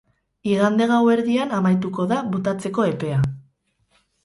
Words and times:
Igande 0.53 0.87
gauerdian 0.91 1.53
amaituko 1.59 2.07
da 2.15 2.19
botatzeko 2.33 2.89
epea. 2.95 3.23